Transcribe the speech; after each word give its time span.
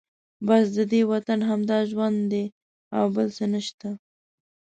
بس 0.47 0.65
ددې 0.77 1.01
وطن 1.11 1.39
همدا 1.49 1.79
ژوند 1.91 2.17
دی 2.31 2.45
او 2.97 3.05
بل 3.15 3.27
څه 3.37 3.45
نشته. 3.53 3.89